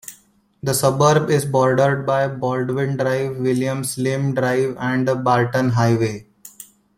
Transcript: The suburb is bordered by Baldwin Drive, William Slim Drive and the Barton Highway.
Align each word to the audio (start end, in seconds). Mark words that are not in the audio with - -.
The 0.63 0.73
suburb 0.73 1.29
is 1.29 1.45
bordered 1.45 2.07
by 2.07 2.27
Baldwin 2.27 2.97
Drive, 2.97 3.37
William 3.37 3.83
Slim 3.83 4.33
Drive 4.33 4.75
and 4.79 5.07
the 5.07 5.13
Barton 5.13 5.69
Highway. 5.69 6.25